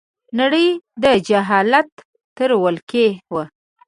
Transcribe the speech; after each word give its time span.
نړۍ 0.39 0.67
د 1.03 1.05
جاهلیت 1.27 1.89
تر 2.37 2.49
ولکې 2.63 3.07
وه 3.33 3.43